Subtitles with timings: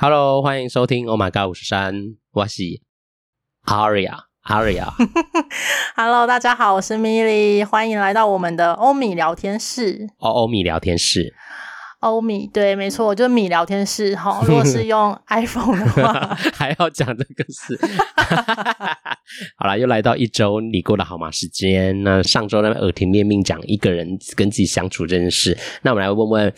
[0.00, 1.92] Hello，欢迎收听《Oh My God 五十三》，
[2.30, 2.62] 我是
[3.66, 4.92] Aria，Aria。
[5.96, 10.08] Hello，大家好，我是 Milly，欢迎来到我们的欧米聊天室。
[10.18, 11.34] 哦，欧米聊天室。
[11.98, 14.40] 欧米，对，没错，就是米聊天室哈。
[14.46, 17.76] 如果是用 iPhone 的话，还要讲这个事。
[19.56, 22.04] 好啦，又来到一周你过得好吗时间。
[22.04, 25.58] 那上周呢，耳提面命讲一个人跟自己相处这件事。
[25.82, 26.54] 那我们来问问。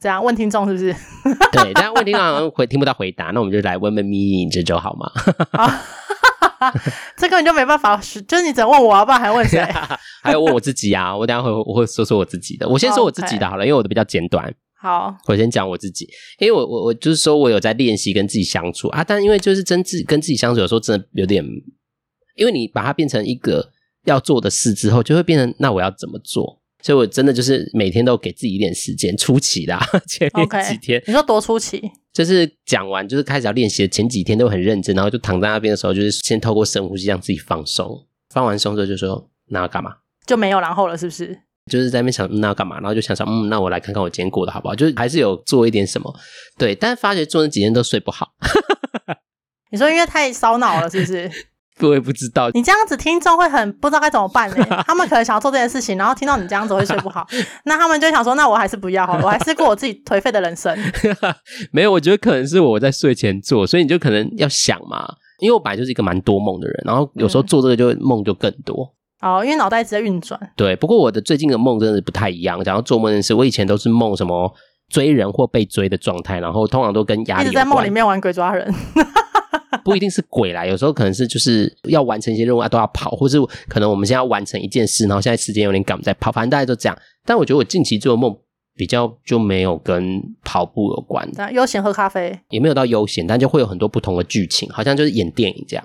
[0.00, 0.94] 这样问听众是不是？
[1.52, 5.10] 对，这样问听众好像回听不到回答，那我们就来问问咪咪这周好吗？
[7.16, 9.60] 这根本就没办法，就是你只能问我，要不然还问谁？
[10.22, 11.16] 还有问我自己啊！
[11.16, 14.52] 我等下会我会说说我自己的，我先说我自己的好了.因为我的比较简短。
[14.80, 21.44] 好，我先讲我自己，因为我我我就是说我有在练习跟自己相处啊，但因为就是真自跟自己相处，有时候真的有点，
[22.36, 23.70] 因为你把它变成一个
[24.04, 26.60] 要做的事之后，就会变成那我要怎么做？
[26.82, 31.00] 所以，我真的就是每天都给自己一点时间，初期的 前面几天。
[31.00, 31.82] Okay, 你说多初期？
[32.12, 38.06] 就是讲完，就是开始要练习的前几天都很认真，然后就躺在那边的时候，就是先透过深呼吸让自己放松。
[38.30, 39.96] 放完松之后，就说那要干嘛？
[40.26, 41.38] 就没有然后了，是不是？
[41.70, 44.74] 就是在那边想那要干嘛，然后就想想，嗯，那我来看看我今天过得好不好？
[44.74, 46.12] 就是还是有做一点什么，
[46.58, 46.74] 对。
[46.74, 48.28] 但是发觉做那几天都睡不好。
[49.70, 51.30] 你说因为太烧脑了，是不是？
[51.80, 54.84] 我也不知道，你这样子听众会很不知道该怎么办呢？
[54.86, 57.26] 他们可能想要做这件事情，然后听到你这样子会睡不好，
[57.64, 60.76] 那他们就想说，那我还是不要好了，我还是过我自己颓废的人生。
[61.72, 65.06] 没有，我觉得可能是我在睡前做，所以你就可能要想嘛，
[65.40, 68.94] 因为我本来就是一个蛮多梦的人，然后有时候做这个就梦就更多。
[69.20, 70.38] 嗯、哦，因为脑袋一直在运转。
[70.56, 72.62] 对，不过我的最近的梦真的是不太一样。
[72.62, 74.52] 讲到做梦的事，我以前都是梦什么
[74.90, 77.44] 追人或被追的状态，然后通常都跟压力。
[77.44, 78.72] 一直在梦里面玩鬼抓人。
[79.88, 86.98] 不一定是鬼来，有时候可能是就是要完成一些任务啊，都要跑，或是可能我们现在要完成一件事，然后现在时间有点赶，在跑，反正大家都这样。
[87.24, 88.36] 但我觉得我近期做的梦
[88.74, 95.84] 比较就没有跟跑步有关，悠闲喝咖啡也没有到悠闲，但就会有很多不同的剧情，好像就是演电影这样。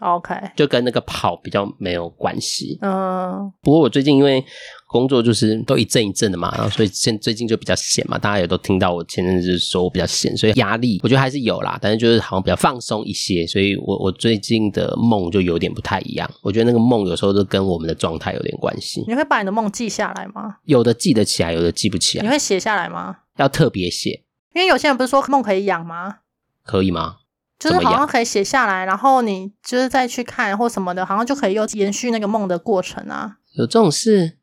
[0.00, 2.78] OK，就跟那个跑比较没有关系。
[2.80, 4.44] 嗯，不过我最近因为。
[4.90, 16.28] 工作就是都一阵一阵的嘛，然后所以现最近就比较闲嘛，大家也都听到我前阵子说我比较闲，所以压力我觉得还是有啦，但是就是好像比较放松一些，所以我我最近的梦就有点不太一样。
[16.42, 19.04] 我觉得那个梦有时候都跟我们的状态有点关系。
[19.06, 20.56] 你会把你的梦记下来吗？
[20.64, 22.24] 有的记得起来，有的记不起来。
[22.24, 23.18] 你会写下来吗？
[23.36, 24.24] 要特别写，
[24.54, 26.16] 因为有些人不是说梦可以养吗？
[26.64, 27.18] 可以吗？
[27.60, 33.36] 就是好像可以写下来，然后你就是再去看或什么的，好像就可以又延续那个梦的过程啊。
[33.52, 34.38] 有这种事？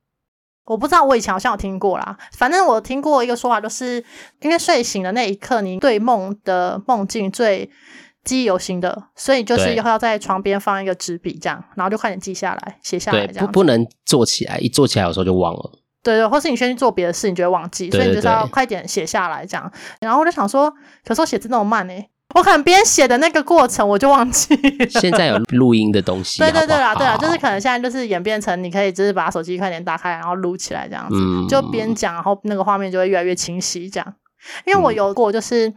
[0.67, 2.17] 我不知道，我以前好像有听过啦。
[2.33, 4.03] 反正我听过一个说法，就是
[4.41, 7.69] 因为睡醒的那一刻，你对梦的梦境最
[8.23, 13.45] 记忆犹新的，所以就是以后要在床边放一个纸笔，这样，然后就快点记下来，写下来这样。
[13.47, 15.71] 不不能坐起来，一坐起来有时候就忘了。
[16.03, 19.71] 对对，或是你先去做别的事，你就会忘记，所以你就是要快点写下来这样。
[20.01, 20.71] 然后我就想说，
[21.05, 22.09] 可是我写字那么慢呢、欸。
[22.35, 24.89] 我可能边写的那个过程我就忘记了。
[24.89, 26.39] 现在有录音的东西。
[26.39, 34.13] 对对对啦，对啦，就是可能现在就是演变成你可以就是把手机快点打开，然后录起来这样子，嗯、就边讲，然后那个画面就会越来越清晰这样。
[34.65, 35.67] 因为我有过就是、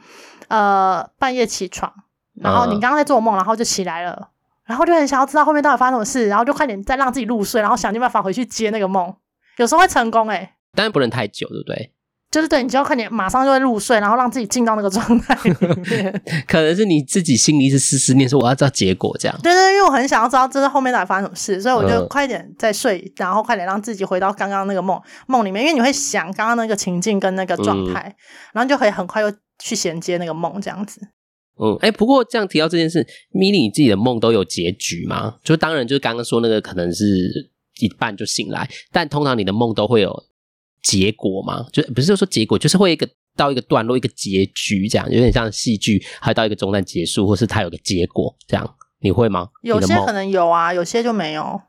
[0.48, 1.92] 嗯、呃半夜起床，
[2.34, 4.26] 然后你刚刚在做梦，然后就起来了，嗯、
[4.66, 9.14] 然后就很想要知道后面到底发生什么事，然后就快点再让自己入睡，然后想尽办法回去接那个梦，
[9.56, 11.92] 有时候会成功诶、欸，当然不能太久，对不对？
[12.30, 15.56] 就是对，你就要快点，马上就会入睡，然后让自己进到那个状态里
[15.90, 16.22] 面。
[16.46, 19.36] 可能是你自己心里是思思念，说我要知道结果这样。
[19.42, 28.14] 对对，因为我很想要知道这是后面到底发生什么事，所以我就快点再睡，嗯、然后快点让自己回到刚刚那个梦梦里面，因为你会想刚刚那个情境跟那个状态，嗯、
[28.52, 31.00] 然后就可以很快又去衔接那个梦这样子。
[31.60, 35.34] 嗯，哎、欸，不过这样提到这件事，Milly 你自己的梦都有结局吗？
[35.42, 37.04] 就当然就是刚刚说那个可能是
[37.80, 40.29] 一半就醒来，但通常你的梦都会有。
[40.82, 49.48] 结果嘛，就不是说结果，就是会一个到一个段落，一个结局这样，有点像戏剧，还到一个中段结束，或是它有个结果这样，你会吗？
[49.62, 51.60] 有些可能有啊，有些就没有。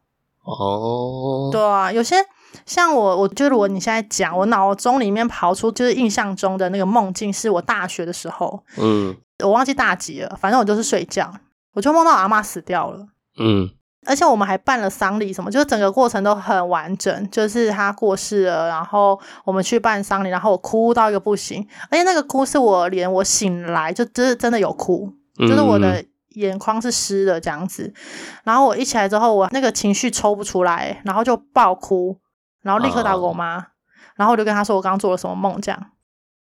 [0.43, 2.15] 哦，对啊，有些
[2.65, 11.31] 像我，我觉得如果你现在讲，我脑中里面刨出就是印象中的那个梦境，是我大学的时候，嗯，我忘记大几了，反正我就是睡觉，
[11.73, 13.07] 我就梦到我阿妈死掉了，
[13.37, 13.69] 嗯。
[14.07, 17.29] 而且我们还办了丧礼，什么，就是整个过程都很完整。
[17.29, 21.67] 就是他过世了，然后我们去办丧礼，然后我哭到一个不行。
[21.89, 27.93] 而且那个哭是我连我醒来就真真的有哭，就是我的眼眶是湿的这样子。
[28.43, 32.17] 然后我一起来之后，我那个情绪抽不出来，然后就爆哭，
[32.63, 33.67] 然后立刻打给我妈，
[34.15, 35.79] 然后我就跟她说我刚刚做了什么梦这样。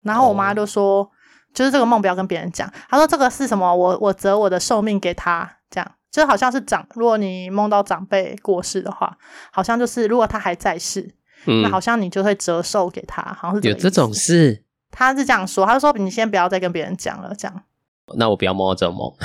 [0.03, 1.09] 然后我妈就说，
[1.53, 2.69] 就是这个梦不要跟别人讲。
[2.89, 3.73] 她说这个是什么？
[3.73, 5.91] 我我折我的寿命给她这样。
[6.09, 9.17] 就好像是长，如果你梦到长辈过世的话，
[9.51, 11.13] 好像就是如果他还在世，
[11.45, 14.63] 嗯、那好像你就会折寿给他，好像是这有这种事。
[14.91, 17.63] 他是这样说，他说你先不要再跟别人讲了，这样。
[18.17, 19.11] 那我不要梦到这种梦。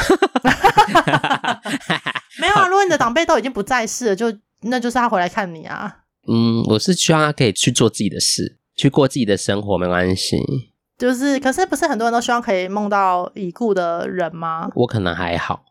[2.40, 4.26] 没有啊，如果你的长辈都已经不在世了，就
[4.62, 5.98] 那就是他回来看你啊。
[6.26, 10.36] 嗯，我是希望他可以去做自己的事，去过自己的生活，没关系。
[10.98, 14.68] 就是，可是不是很多人都希望可以梦到已故的人吗？
[14.74, 15.62] 我可能还好，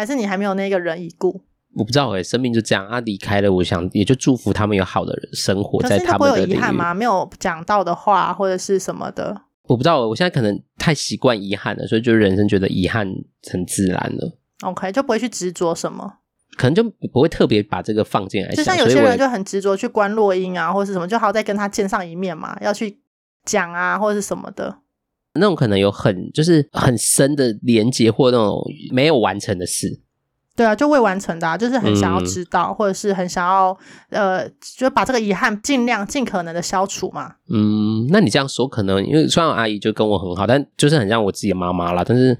[0.00, 1.42] 还是你还没有那个人已故？
[1.76, 6.48] 我不知道诶、欸，生命就这样，啊离开了，我想也就祝福他们有好的生活在他们的领域。
[6.48, 6.94] 会有遗憾吗？
[6.94, 9.42] 没有讲到的话或者是什么的？
[9.64, 13.06] 我不知道，我现在可能太习惯遗憾了，所以就人生觉得遗憾
[13.52, 14.38] 很自然了。
[14.62, 16.14] OK，就不会去执着什么，
[16.56, 16.82] 可能就
[17.12, 18.50] 不会特别把这个放进来。
[18.54, 22.98] 就像有些人就很执着去观落音啊，或是什么，就好再跟他见上一面嘛，要去
[23.44, 24.78] 讲啊，或者是什么的。
[25.34, 28.62] 那种可能有很就是很深的连接，或那种
[28.92, 30.00] 没有完成的事。
[30.56, 33.74] 对啊，就未完成的，啊，就是很想要知道，嗯、或者是很想要，
[34.10, 34.46] 呃，
[34.76, 37.36] 就把这个遗憾尽量尽可能的消除嘛。
[37.48, 42.04] 嗯，那你这样说，可能因为虽然阿姨就跟我很好，但就是很像我自己的妈妈啦。
[42.04, 42.36] 但是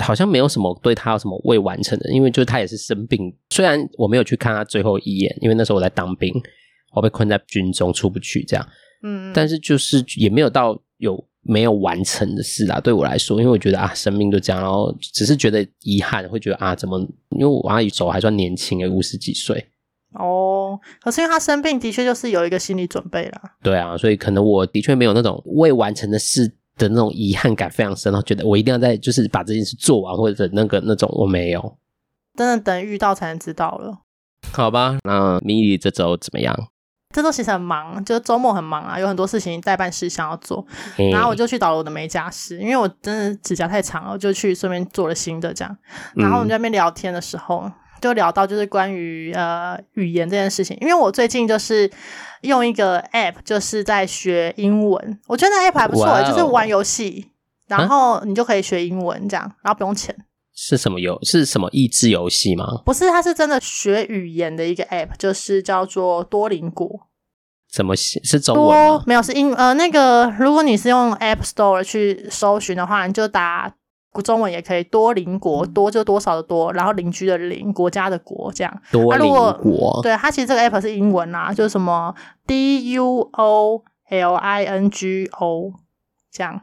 [0.00, 3.34] 好像没有什么对她有什么未完成的，因为就是她也是生病。
[3.48, 6.30] 虽然我没有去看她最后一眼，因为那时候我在当兵，
[6.92, 8.66] 我被困在军中出不去，这样。
[9.02, 11.24] 嗯，但是就是也没有到有。
[11.42, 17.00] 没有完成的事啦，对我来说，因为我觉得啊，生命就这样，然后只是觉得遗憾，会觉得啊，怎么？
[17.30, 19.68] 因为我阿姨走还算年轻诶，五十几岁。
[20.14, 23.40] 哦，可是因为他生病，的确就是有一个心理准备啦。
[23.62, 31.78] 对啊，所以可能我的确没有那种未完成的事的那种遗憾感非常深，然后觉得我一定要在就是把这件事做完，或者那个那种我没有。
[32.36, 34.00] 真的等遇到才能知道了。
[34.52, 36.69] 好吧，那米莉这周怎么样？
[37.12, 40.64] 这周其实很忙，就是周末很忙啊，有很多事情待办事项要做。
[40.96, 45.76] 嗯、然后我就去找了我的美甲师，因为我真的指甲太长了，我就去顺便做了新的这样。
[46.14, 51.90] 然后我们在那边聊天的时候，嗯、就聊到就是关于呃语言这件事情，因为我最近就是
[52.42, 55.18] 用一个 app，就是在学英文。
[55.26, 57.32] 我觉得那 app 还不错，哦、就是玩游戏，
[57.66, 60.14] 然后你就可以学英文这样，然后不用钱。
[60.62, 61.18] 是什么游？
[61.22, 62.82] 是什么益智游戏吗？
[62.84, 67.08] 不是，它是真的学语言的一个 app，就是叫做多邻国。
[67.72, 68.20] 怎么写？
[68.22, 69.02] 是中文吗？
[69.06, 70.30] 没有，是英呃那个。
[70.38, 73.74] 如果你是用 App Store 去搜寻的话，你就打
[74.22, 74.84] 中文也可以。
[74.84, 78.82] 多邻国，多就多少的多，然后邻居的邻，国家的国，这样。
[78.92, 79.26] 多邻
[79.62, 80.00] 国。
[80.02, 82.14] 对，它其实这个 app 是英文啦，就是什么
[82.46, 85.72] D U O L I N G O
[86.30, 86.60] 这样。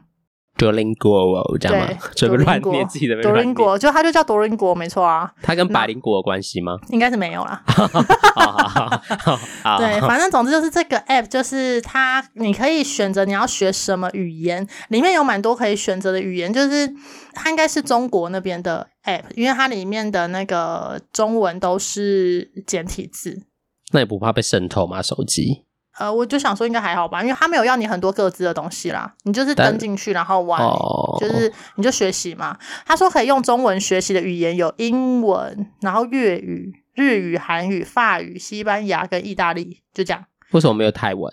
[0.58, 1.88] 多邻国哦，这样吗？
[2.14, 3.20] 这个乱念自己的。
[3.22, 5.32] 多邻国，就它就叫多邻国，没错啊。
[5.40, 6.76] 它跟百灵果有关系吗？
[6.90, 7.62] 应该是没有啦。
[9.78, 16.92] 对，反正总之就是这个 app，就是它，你可以选择你要学什么语言，里面有蛮多可以选择的语言，就是
[17.32, 23.44] 它应该是中国那边的 app，因为它里面的那个中文都是简体字。
[23.92, 25.00] 那也不怕被渗透吗？
[25.00, 25.67] 手机？
[25.98, 32.56] 呃，我就想说应该还好吧，因为他没有要你很多各自的东西啦，你就是登进去然后玩，哦、就是你就学习嘛。
[32.86, 40.24] 他说可以用中文学习的语言有英文，然后粤语、日语、韩语、法语、西班牙跟意大利，就这样。
[40.52, 41.30] 为什么没有泰文？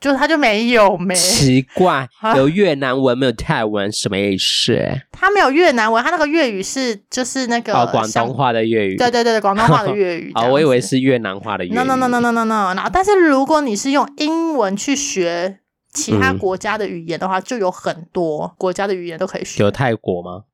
[0.00, 4.78] 就他就没有没奇怪，有越南文没有泰文，什么意思？
[5.10, 10.30] 他没有越南文，他那个粤语是就是那个哦，广东话的粤语，对对对，广东话的粤语。
[10.36, 11.74] 哦，我以为是越南话的粤语。
[11.74, 12.90] No no no no no no no no。
[12.92, 15.58] 但是如果你是用英文去学
[15.92, 19.62] 其他国家的语言的话，就有很多国家的语言都可以学。
[19.64, 20.44] 有泰国吗？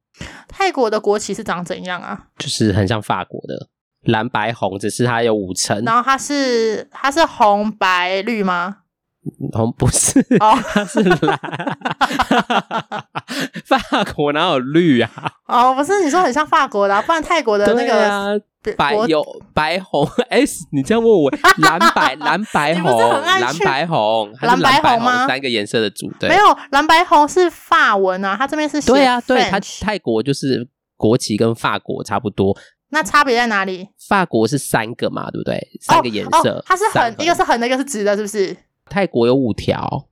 [0.49, 2.19] 泰国的国旗是长怎样啊？
[2.39, 3.69] 就是很像法国的
[4.05, 5.83] 蓝白红，只是它有五层。
[5.85, 8.79] 然后它是它是红白绿吗？
[9.53, 11.39] 红不是，哦它是蓝。
[13.65, 15.11] 法国哪有绿啊？
[15.47, 18.41] 哦，不是，你说很像法国的，不然泰国的那个
[18.77, 20.07] 白有白红。
[20.29, 20.41] 哎，
[20.73, 25.27] 你这样问我，蓝白蓝白红，蓝白红， 蓝白红吗？
[25.27, 32.57] 三个颜色的组，对，没有蓝白红是法文啊，它这边是对啊，对，它泰国就是国旗跟法国差不多，
[32.91, 33.89] 那差别在哪里？
[34.09, 35.61] 法国是三个嘛，对不对？
[35.81, 38.57] 三个颜色，它是横，一个是横的，一个是直的，是不是？
[38.95, 40.07] 泰国有五条，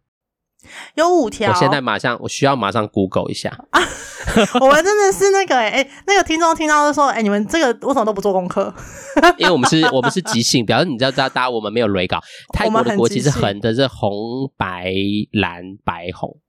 [0.96, 1.52] 有五条。
[1.52, 3.48] 我现在马上，我需要马上 Google 一下。
[3.70, 3.80] 啊、
[4.60, 8.74] 我们真的是那个哎、欸欸，那个听众听到就说：“哎、欸，你们这个为什么都不做功课？”
[9.38, 12.18] 因为我们是，我们是即兴，表示你知道，大家我们没有雷稿。
[12.52, 14.92] 泰国的国旗是横的，是红白
[15.30, 16.40] 蓝白红，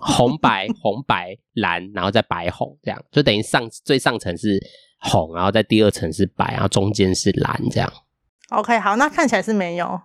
[0.00, 4.58] 红白红白蓝，然后再白红，这样就等于上最上层是
[4.98, 7.92] 红，然后在第二层是白，然后中间是蓝，这样。
[8.50, 10.00] OK，好，那看起来是没有。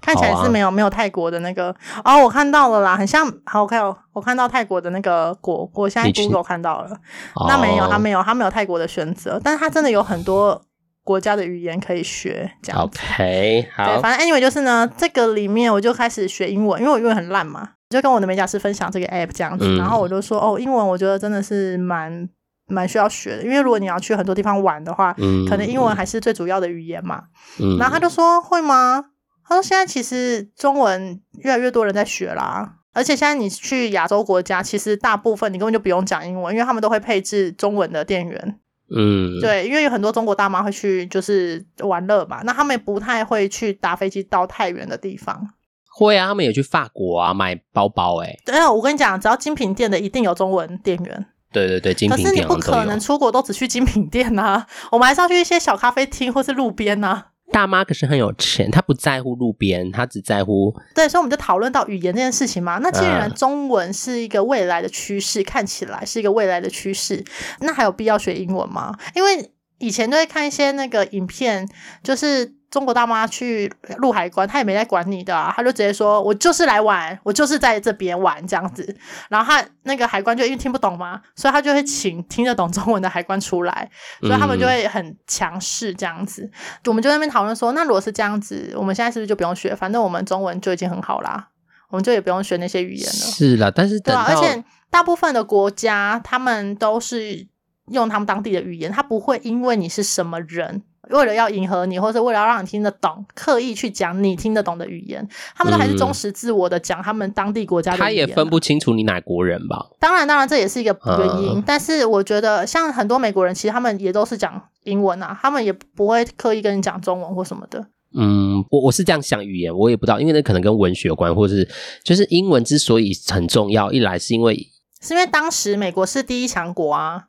[0.00, 3.30] 看起来是没有、啊、没有泰国的那个哦，我看到了啦，很像。
[3.44, 6.90] 好，我看哦，我看到泰国的那个国，我现在 Google 看到了。
[7.34, 10.60] 哦、那没有，他没有，他没有泰国的选择，但是他真的有很多
[11.04, 12.50] 国家的语言可以学。
[12.62, 13.84] 这样 OK，好。
[13.84, 17.70] 对，反正 anyway 就是呢，这个里面我就开始学英文，因为我英文很烂嘛。
[17.90, 22.28] 就跟我的美甲师分享这个 app 这样子，嗯、然后我就说哦，英文我觉得真的是蛮
[22.68, 27.24] 蛮需要学的，因为如果你要去很多地方玩的话，嗯、可能英文还是最主要的语言嘛。
[27.60, 29.06] 嗯、然后他就说会吗？
[29.50, 38.60] 他说现在其实中文越来越多人在学啦，而且现在你去亚洲国家，其实大部分你根本就不用讲英文，因为他们都会配置中文的店员。
[38.96, 45.48] 嗯，对，因为有很多中国大妈会去就是玩乐嘛，那他们也不太会去搭飞机到太远的地方。
[45.92, 48.38] 会啊，他们也去法国啊买包包诶、欸。
[48.46, 51.26] 对啊，我跟你讲，只要精品店的一定有中文店员。
[51.52, 52.28] 对对对，精品店。
[52.28, 57.29] 可是你不可能出国都只去精品店啊，我们还是要去一些小咖啡厅或是路边啊。
[57.52, 60.74] 大妈可是很有钱，她不在乎路边，她只在乎。
[60.94, 62.78] 对，所以我们就讨论到语言这件事情嘛。
[62.78, 67.24] 那既然中文是一个未来的趋势，嗯、看起来是一个未来的趋势，
[67.60, 68.96] 那还有必要学英文吗？
[69.14, 71.68] 因为以前都会看一些那个影片，
[72.02, 72.59] 就是。
[72.70, 78.96] 中国大妈去入海关，她也没在管你的啊，她就直接说：“我就是来玩，我就是在这边玩这样子。”
[79.28, 86.44] 然后他那个海关就因为听不懂嘛，所以他就会请听得懂中文的海关出来，所以他们就会很强势这样子。
[86.44, 86.52] 嗯、
[86.86, 89.74] 我们就在那边讨论说：“那如果是这样子，我们现在是不是就不用学？
[89.74, 91.48] 反正我们中文就已经很好啦，
[91.88, 97.48] 我们就也不用学那些语言了。”是啦，但是对啊，而且大部分的国家他们都是
[97.88, 100.84] 用他们当地的语言，他不会因为你是什么人。
[101.10, 108.06] 为了要迎合你，或者为了要让你听得懂，刻意去讲你听得懂的语言，他们都还是忠实自我的讲他们当地国家的语言。
[108.06, 109.86] 他也分不清楚你哪国人吧？
[109.98, 111.58] 当然，当然这也是一个原因。
[111.58, 117.86] 嗯、但是我觉得，像很多美国人，其实他们也都是讲英文啊，他们也不会刻意跟你讲中文或什么的。
[118.14, 121.68] 嗯，我我是这样想语言，我也不知道，因为那可能跟文学有关，或者是
[122.02, 124.56] 就是英文之所以很重要，一来是因为
[125.00, 127.26] 是因为当时美国是第一强国啊。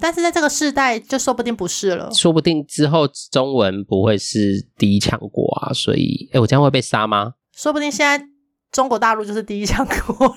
[0.00, 2.10] 但是在这个世代，就说不定不是了。
[2.12, 7.34] 说不定之后中文不会是第一强国啊，所以，哎，我这样会被杀吗？
[7.54, 8.26] 说不定现在
[8.72, 10.34] 中国大陆就是第一强国。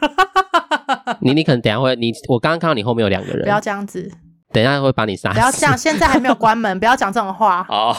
[1.22, 4.12] 你你可能等一下会，你我刚刚看到你后面有两个人，不要这样子。
[4.52, 5.34] 等一下会把你杀死。
[5.34, 7.66] 不要这样，现在还没有关门， 不要讲这种话。
[7.70, 7.96] 哦，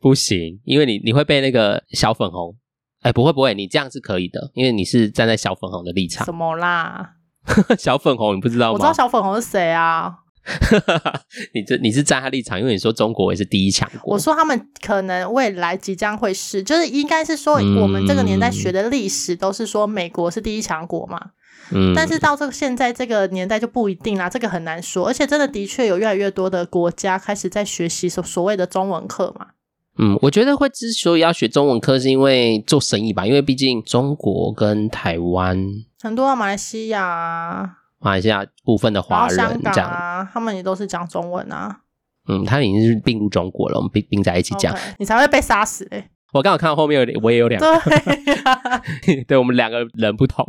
[0.00, 2.56] 不行，因为你你会被那个小粉红。
[3.02, 6.24] 哎，不会不会，你这样是可以的，因为你是站在小粉红的立场。
[6.24, 7.12] 什么啦？
[7.78, 8.72] 小粉红，你不知道吗？
[8.72, 10.12] 我知道小粉红是谁啊。
[11.54, 14.14] 你这你是站他立场，因为你说中国也是第一强国。
[14.14, 21.20] 我说他们可能未来即将会是，就是应该是说我们这个年代学的历史都是说美国是第一强国嘛。
[21.70, 21.92] 嗯。
[21.94, 25.06] 但是到这个现在这个年代就不一定啦，这个很难说。
[25.06, 29.48] 而且真的的确有越来越多的国家开始在学习所所谓的中文课嘛。
[29.98, 35.58] 嗯，我觉得会之所以要学中文课，是因为做生意吧，因为毕竟中国跟台湾
[36.00, 37.78] 很多啊，马来西亚。
[38.00, 41.80] 马来西亚部分的华人，这样啊，他们也都是讲中文啊。
[42.28, 46.10] 嗯，他已经是并入中国了，我们并并在一起讲，okay, 你才会被杀死诶、欸。
[46.34, 48.82] 我刚好看到后面有，我也有两个，对，啊、
[49.26, 50.44] 对，我们两个人不同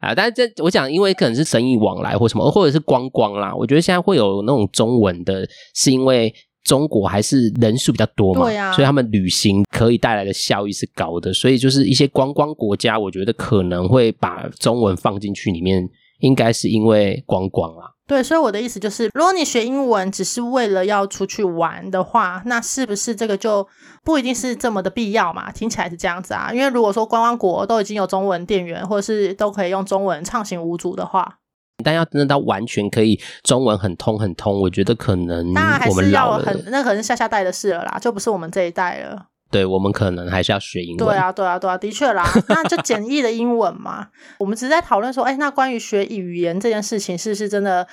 [0.00, 0.14] 啊。
[0.14, 3.54] 但是这我讲，因为可能是生意往来或什么，或者是观光啦。
[3.54, 15.86] 我觉得现在会有那种中文的，是因为中国还是人数比较多嘛，对啊，所以他们旅行可以带来的效益是高的，所以就是一些观光国家，我觉得可能会把中文放进去里面。
[16.18, 23.66] 应该是因为观光啦，对，所以我的意思就是，如果你学英文只是为了要出去玩的话，那是不是这个就
[24.02, 25.52] 不一定是这么的必要嘛？
[25.52, 31.38] 听起来是这样子啊，因为如果说观光国都已经有中文店员，或者是都可以用中文畅行无阻的话，
[31.84, 35.46] 但要真的到完全可以中文很通很通，我觉得可能
[35.88, 39.26] 我们老了，当然还是要很，那可能是下下代的事了啦，就不是我们这一代了。
[39.50, 40.98] 对，我们可能还是要学英文。
[40.98, 44.08] 对啊，对啊，对啊，的确啦，那就简易的英文嘛。
[44.38, 47.88] 我们只是在讨论说，哎，那关于学语言这件事情，是不是真的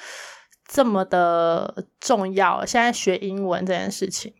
[0.67, 2.65] 这么的重要？
[2.65, 4.33] 现在学英文这件事情，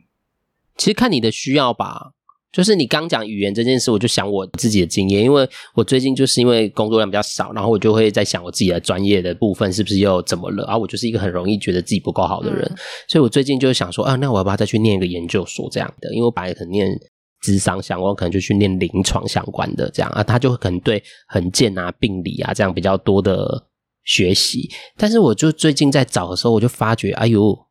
[0.76, 2.12] 其实看你的需要吧。
[2.56, 10.64] 就是你刚讲语言这件事，我就想我自己的经验，因为我最近就是因为工作量比较少，然后我就会在想我自己的专业的部分是不是又怎么了？
[10.64, 12.78] 然后我就是一个很容易觉得自己不够好的人，嗯、
[13.10, 16.10] 所以我最近就想说，啊，那我要不要再去念一个研究所这样的？
[16.14, 16.98] 因为我本来可能念
[17.42, 23.62] 智商相关，可能就去念临床相关的这样啊，他就可能对横健啊、病理啊这样比较多的
[24.06, 24.70] 学习。
[24.96, 27.65] 但是我就最近在找的时候，我就发觉，哎呦。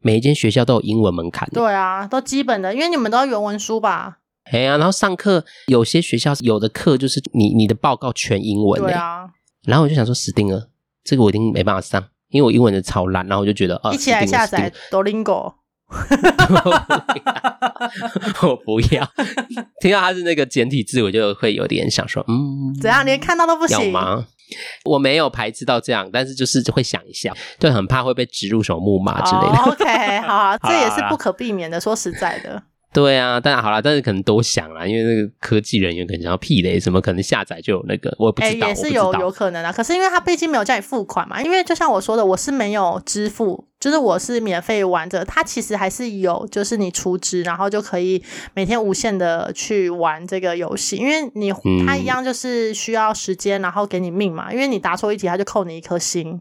[0.00, 1.48] 每一间学校都有英文门槛。
[1.52, 4.18] 对啊，都基本的，因为你们都要原文书吧？
[4.50, 8.80] 哎呀、啊，然后上课有些学校有的课就是你你的报告全英文。
[8.80, 9.28] 对啊。
[9.64, 10.68] 然后我就想说，死定了，
[11.04, 13.26] 这个我一定没办法上，因为我英文的超烂。
[13.26, 15.54] 然后我就觉得，啊，一起来下载 Duolingo。
[18.42, 19.06] 我不要，
[19.82, 23.04] 听到它是那个简体字，我就会有点想说，嗯，怎样？
[23.04, 24.24] 连看到都不行吗？
[24.84, 29.58] 我没有排斥到这样，但是就是会想一下，就很怕会被植入什么木马之类的。
[29.58, 31.80] Oh, OK，好， 这也是不可避免的。
[31.80, 39.72] 说实在的，对啊，但好啦，但是可能都想啦，因为那个科技人员可能想要屁雷，什么可能下载就有那个，我也不知道，欸、也是有有可能啊。
[39.72, 48.20] 可是因为他毕竟没有叫你付款嘛，因为就像我说的，我是没有支付，就是我是免费玩着，他其实还是有，就是你出资，然后就可以
[48.54, 51.52] 每天无限的去玩这个游戏，因为你
[51.86, 56.40] 他一样就是需要时间，然后给你命嘛，因为你答错一题，他就扣你一颗星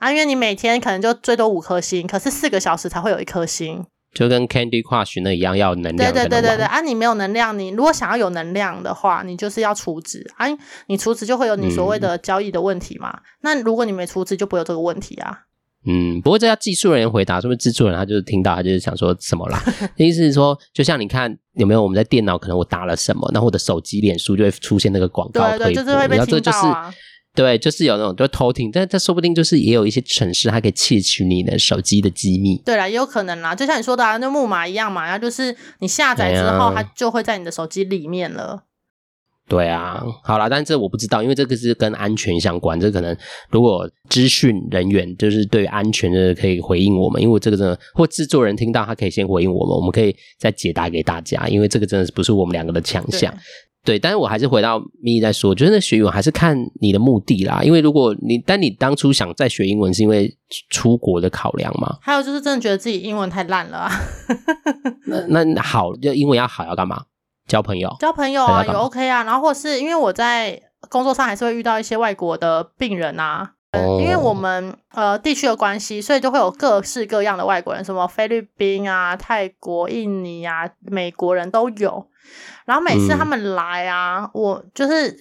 [0.00, 3.84] 啊，因为你每天可能就最多五颗星，可是四个小时才会有一颗星。
[4.16, 5.96] 就跟 Candy Crush 那一样，要能量。
[5.96, 6.80] 对对对对对啊！
[6.80, 10.46] 你没有能量，你如果想要有能量的话，你就是要储值啊！
[10.86, 13.10] 你储值就会有你所谓的交易的问题嘛。
[13.10, 15.40] 嗯、那如果你没储值，就不会有这个问题啊。
[15.88, 19.62] 嗯，不过这要技术人员回答，是不是制作人他就是听到他就是想说什么啦？
[19.96, 26.92] 意思是说，就像你看有没有我们在电脑可能我打了什么，那我的手机脸书就会出现那个广告推播，对对，就是会被听到啊。
[27.36, 32.56] 对，就是有那种就偷听，但他说不定就是也有一些城市，它可以窃取你的手机的机密。
[32.64, 38.64] 对啦，也有可能啦，就像你说的，啊，那木马一样嘛，然后就是你下载之后，它就会在你的手机里面了。
[39.48, 43.16] 对啊，好啦，但这我不知道，因为这个是跟安全相关，这可能
[43.48, 53.32] 如果资讯人员就是对安全的可以回应我们，因为这个真的或制作人听到他可以先回应我们，我们可以再解答给大家，因为这个真的是不是我们两个的强项。
[53.86, 57.62] 对，但是我还是回到咪咪在说，我觉得那学英文还是看你的目的啦。
[57.62, 60.36] 因为如果你，但你当初想再学英文，是因为
[60.70, 61.96] 出国的考量吗？
[62.02, 63.90] 还有就是真的觉得自己英文太烂了啊。
[65.28, 67.04] 那那好，就英文要好要干嘛？
[67.46, 69.22] 交朋友，交朋友啊，也 OK 啊。
[69.22, 82.08] 然后或是因为我在工作上还是会遇到一些外国的病人啊，哦、因为我们呃地区的关系，所以就会有各式各样的外国人，什么菲律宾啊、泰国、印尼啊、美国人都有。
[82.66, 85.16] 然后每次他们来啊，嗯、我就是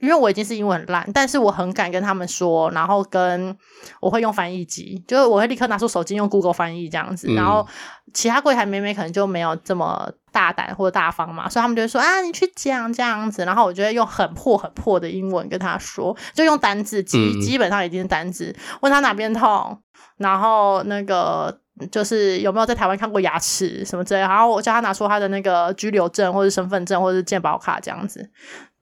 [0.00, 3.56] 因为我已经是英文很烂，但是我很敢跟他们说，然后跟
[4.00, 7.28] 我会用翻译机，就是我会立刻拿出手机用 Google 翻译这样子。
[7.28, 7.66] 嗯、然后
[8.14, 13.44] 其他柜台妹妹可能就没有这么大胆或者大方嘛，所以他们就会说啊，你去讲这样子。
[13.44, 19.82] 然后我就会用很破很破的英文跟他说，就用单字基基本上已经是单字，嗯、问他哪边痛，
[20.16, 21.60] 然后那个。
[21.90, 28.28] 就是有没有在台湾看过牙齿什么之类，然后我叫他拿出他的那个居留证或者身份证或者是健保卡这样子，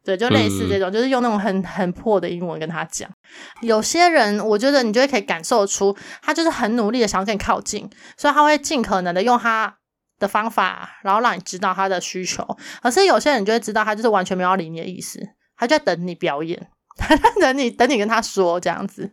[0.05, 3.11] 对，就类似这种，嗯、就是用那种很很破的英文跟他讲。
[3.63, 9.77] 有些人我觉得你就会可以感受出他就是很努力的想要跟你靠近，所以他会尽可能的用他
[10.19, 12.47] 的方法，然后让你知道他的需求。
[12.83, 15.21] 可是有些人就会知道他就是完全没有理你的意思，
[15.57, 19.13] 他就在等你表演， 他在等你等你跟他说这样子。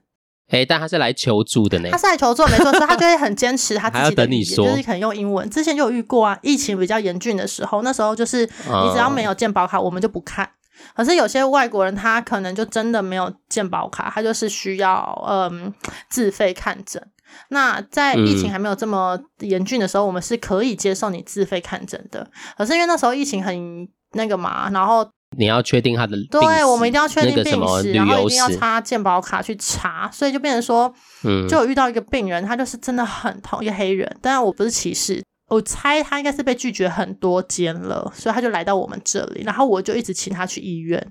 [0.54, 1.89] 哎、欸，但他是来求助的呢。
[1.92, 5.50] 他是来求助，没错，所以他就会很坚持他自己的语言， 就是可能用英文。
[5.50, 10.48] 之前就有遇过啊，疫情比较严峻的时候，那时候就是你只要没有健保卡，我们就不看。
[10.96, 15.74] 可是有些外国人他可能就真的没有健保卡，他就是需要嗯
[16.10, 17.02] 自费看诊。
[17.50, 22.30] 那在疫情还没有这么严峻的时候，我们是可以接受你自费看诊的。
[22.56, 25.10] 可是因为那时候疫情很那个嘛，然后。
[25.38, 30.93] 你要确定他的，对，我们一定要确定病史，然后一定要插健保卡去查，所以就变成说，
[31.24, 41.06] 嗯，就有遇到一个病人，他就是真的很痛，一个黑人，当然我不是歧视，我猜他应该是被拒绝很多间了，所以他就来到我们这里，然后我就一直请他去医院，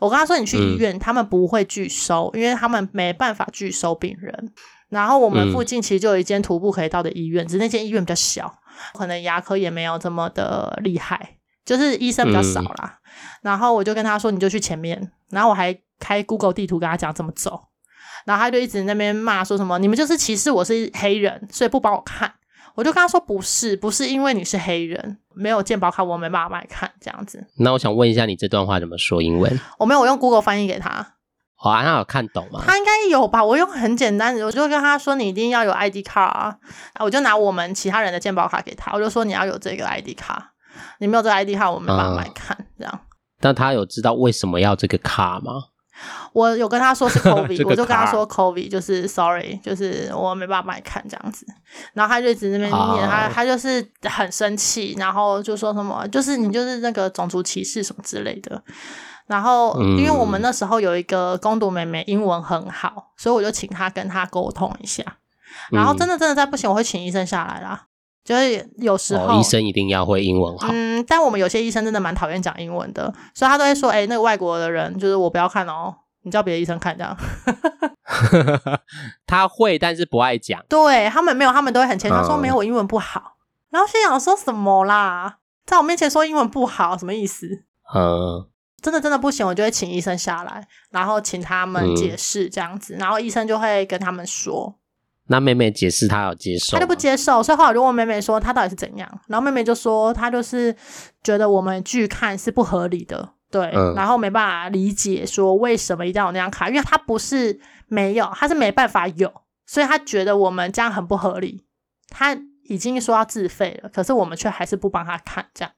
[0.00, 4.52] 我跟他说，你去医院，他们不会拒收，因为他们没办法拒收病人，
[4.88, 8.52] 然后我们附近其实就有一间徒步可以到的医院，只是那间医院比较小，
[8.94, 11.36] 可能牙科也没有这么的厉害。
[11.70, 13.10] 就是医生比较少啦，嗯、
[13.42, 17.60] 然后我就跟他说，你就去前面，然后我还开 Google 地图跟他讲怎么走，
[18.26, 22.34] 然后他就一直在那边骂说什么，你们就是歧视我是黑人，所以不帮我看。
[22.74, 27.46] 我就跟他说不是，不是因为你是黑人，没有健保卡我没办法帮你看这样子。
[27.58, 29.60] 那我想问一下，你这段话怎么说英文？
[29.78, 31.14] 我没有，我用 Google 翻译给他。
[31.54, 32.64] 好啊，他有看懂吗？
[32.66, 36.56] 他应该有吧，我用很简单的，我就跟他说你一定要有 ID 卡啊，
[37.00, 40.49] 我就拿我们其他人的健保卡给他，我就说你要有这个 ID 卡。
[40.98, 43.00] 你没有这个 ID 号，我没办法来看，嗯、这样。
[43.40, 45.52] 但他有知道为什么要这个卡吗？
[46.32, 51.44] 我有跟他说是 COVID，我就跟他说 COVID 就是 Sorry，就是我没办法来看这样子。
[51.92, 58.62] 然后他就一直那边念，他他就是很生气，然后就说什么，就是你就是那个种族歧视什么之类的。
[59.26, 65.04] 然后因为我们那时候有一个攻读妹妹英文很好，所以我就请他跟他沟通一下。
[65.70, 67.86] 然后真的真的再不行，我会请医生下来啦。
[68.22, 77.16] 就是有时候、哦、医生一定要会英文好，嗯，但我们有些医生真的蛮讨厌讲英文的，所以他都会说，哎、欸，那个外国的人就是我不要看哦，你叫别的医生看这样。
[79.26, 80.62] 他会，但是不爱讲。
[80.68, 83.20] 对，他们没有，他们都会很谦虚，他说没有，我英文不好。
[83.20, 83.32] 嗯、
[83.70, 87.46] 然后心想说什么啦，在我面前说英文不好，什么意思？
[87.94, 88.46] 嗯，
[88.82, 94.76] 真的真的不行，我就会请医生下来，然后请他们解释这样子，嗯、然后医生就会跟他们说。
[95.30, 100.74] 那妹妹解释她有接受，她就不接受，所以后来我就问妹妹说她到底是怎样，然后妹妹就说她就是
[101.22, 109.32] 觉得我们拒看是不合理的，对，嗯、然后没办法理解说为什么一定要有那张卡，因为她不是没有，她是没办法有，
[109.66, 111.64] 所以她觉得我们这样很不合理，
[112.08, 115.70] 她已经说要自费了，可是我们却还是不帮她看这样，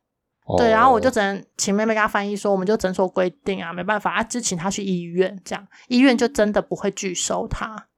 [0.47, 7.89] 哦、对，然后我就只能请妹妹给她翻译说，我们就诊所规定啊，没办法，啊，就请她去医院，这样医院就真的不会拒收她。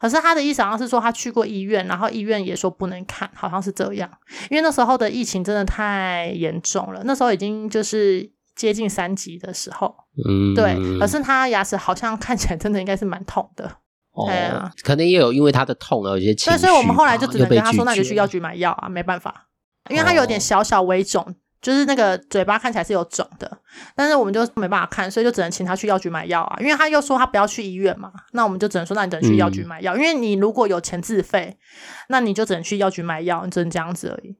[0.00, 4.10] 可是他的意思好像是说他去过医院，然后医院也说不能看，好像是这样。
[4.50, 9.94] 因为那时候的疫情真的太严重了，那时候已经就是接近三级的时候。
[10.28, 10.76] 嗯，对。
[10.98, 13.64] 可是他牙齿好像看起来真的应该是蛮痛的。
[14.12, 16.58] 哦，对啊，可能也有因为他的痛而有一些情绪。
[16.58, 19.48] 所以我们后来就只能跟他说，那就去药局买药啊，没办法，
[19.90, 21.34] 因为他有点小小微肿。
[21.64, 23.50] 就是那个嘴巴看起来是有肿的，
[23.96, 26.58] 但是我们就没办法看，所以就只能请他去药局买药啊。
[26.60, 29.94] 因为他又说他不要去医院嘛，那我们就只能说，那你只能去药局买药。
[29.94, 31.56] 嗯、因为你如果有钱自费，
[32.10, 34.36] 那你就只能去药局买药，你只能这样子而已。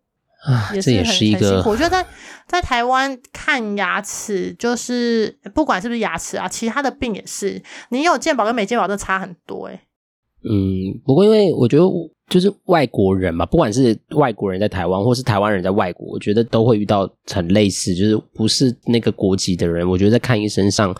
[0.46, 1.70] 啊，也是很这也是一个很辛苦。
[1.70, 2.06] 我觉得在
[2.46, 9.80] 在台湾看牙齿，就是不管是不是牙齿啊，其他的病也是，你有健保跟没健保，真的差很多诶、欸。
[10.48, 11.84] 嗯，不过因为我觉得。
[12.30, 20.92] 就是外国人嘛，不管是外国人在台湾，或是台湾人在外国，我觉得都会遇到很类似，就是不是那个国籍的人，我觉得在看医生上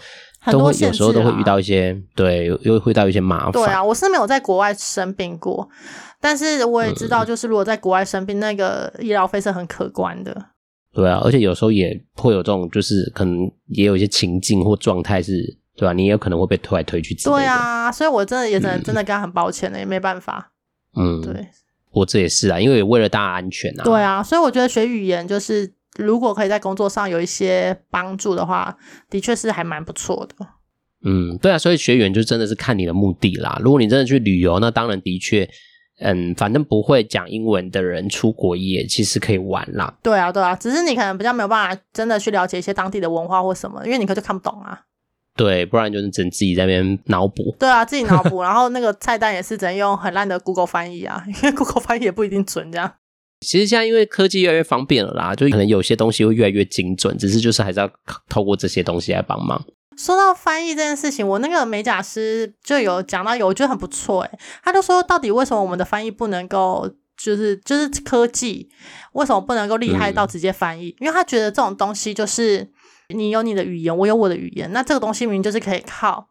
[0.53, 3.53] 都会有时候都会遇到一些，对，又会遇到一些麻烦。
[3.53, 5.67] 对啊，我是没有在国外生病过，
[6.21, 10.31] 但是我也知道，就是如果在国外生病，嗯、那个医疗费是很可观的。
[10.93, 15.93] 对啊，而且有时候也会有这种，就是可能也有一些情境或状态是，对吧、啊？
[15.93, 17.41] 你也有可能会被推来推去之类的。
[17.41, 20.53] 对啊，所以我真的也真的真的跟他很抱歉的，嗯、也没办法。
[20.97, 21.49] 嗯，对，
[21.93, 23.85] 我这也是啊，因为为了大家安全啊。
[23.85, 28.77] 对啊，所以我觉得学语言就是，如果可以在工作上有一些帮助的话，
[29.11, 30.47] 的确是还蛮不错的。
[31.05, 33.61] 嗯，对啊，所以学语言就真的是看你的目的啦。
[33.63, 35.49] 如果你真的去旅游，那当然的确，
[36.01, 39.93] 嗯，反正不会讲英文的人出国也其实可以玩啦。
[40.03, 44.81] 对啊，对啊，只是你可能比较没有办法真的去了解一些当地的文化或什么，因为你可能就看不懂啊。
[45.37, 47.55] 对，不然就是只能自己在那边脑补。
[47.59, 52.71] 对啊，自己脑补， 然后那个菜单也是只能用很烂的 Google 翻译啊，因为 Google 翻译也不一定准。
[52.71, 52.95] 这样，
[53.41, 57.91] 其实现在因为科技越来越方便了啦，就可能有些东西会越来越精准，只是就是还是要
[58.29, 59.61] 透过这些东西来帮忙。
[59.97, 68.69] 说到翻译这件事情，我那个美甲师就有讲到有，我觉得很不错诶，他就说到底为什么我们的翻译不能够，就是就是科技
[69.15, 70.91] 为什么不能够厉害到直接翻译？
[70.91, 72.71] 嗯、因为他觉得这种东西就是。
[73.09, 76.29] 你有你的语言，我有我的语言，那这个东西明明就是可以靠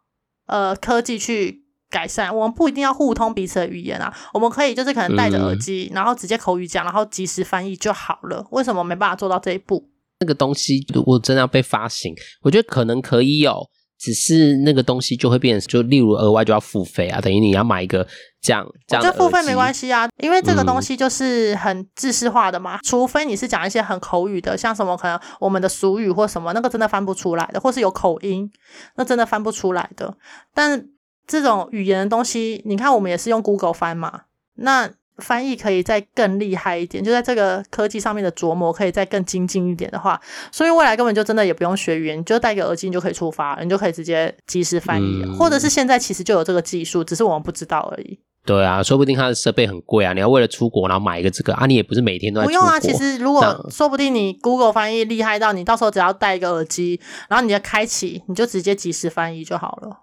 [0.48, 2.36] 呃科技去改善。
[2.36, 8.48] 我们不一定要互通彼此的语言啊，我们可以就是可能戴着耳机，嗯、然后直接口语讲，然后及时翻译就好了。
[8.52, 9.90] 为什么没办法做到这一步？
[10.20, 13.70] 那个东西如果真的要被发行，我觉得可能可以有。
[14.04, 18.06] 只是那个东西就会变成，就例如额外就要付费啊，等于你要买一个
[18.42, 19.08] 这样这样的。
[19.08, 22.76] 我觉得付费没关系啊，因为这个东西就是很知识化的嘛。
[22.76, 28.52] 嗯、除非你是讲一些很口语的，像什么可能我们的俗语或什么，那个真的翻不出来的，或是有口音，
[28.98, 30.14] 那真的翻不出来的。
[30.54, 30.86] 但
[31.26, 34.24] 这种语言的东西，你看我们也是用 Google 翻嘛，
[34.56, 34.92] 那。
[35.18, 40.20] 翻译可以再更厉害一点，就在这个科技上面的琢磨可以再更精进一点的话，
[40.52, 48.20] 所以未来根本就真的也不用学语言，你就戴个耳机你就可以出发，你就可以直接及时翻译，嗯、或者是现在其实就有这个技术，只是我们不知道而已。
[48.46, 52.60] 对啊，说不定它的设备很贵啊，你要为了出国然后买一个这个啊，你也不是每天都在出国。
[52.60, 57.00] 不用啊，其实如果说不定你 Google 翻译厉害到你到时候只要戴一个耳机，
[57.30, 60.03] 然后你要开启，你就直接及时翻译就好了。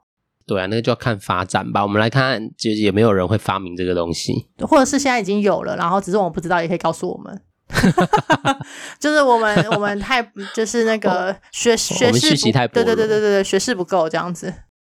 [0.50, 1.80] 对啊，那个就要看发展吧。
[1.80, 4.32] 我们来看，就是有没有人会发明这个东西，
[4.66, 7.40] 或者是现在已经有了，然后只是我们不知道，也可以告诉我们。
[8.98, 10.20] 就是我们我们太
[10.52, 14.52] 就是那个学学识太对对对对对学识不够这样子。